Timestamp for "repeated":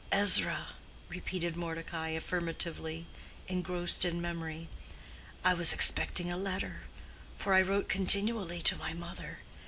1.09-1.55